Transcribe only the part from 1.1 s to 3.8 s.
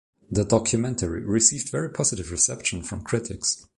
received very positive reception from critics.